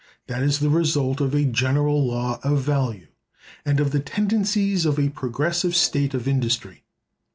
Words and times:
That 0.25 0.41
is 0.41 0.57
the 0.57 0.71
result 0.71 1.21
of 1.21 1.35
a 1.35 1.45
general 1.45 2.03
law 2.03 2.39
of 2.41 2.63
value, 2.63 3.09
and 3.63 3.79
of 3.79 3.91
the 3.91 3.99
tendencies 3.99 4.83
of 4.83 4.97
a 4.97 5.09
progressive 5.09 5.75
state 5.75 6.15
of 6.15 6.27
industry. 6.27 6.85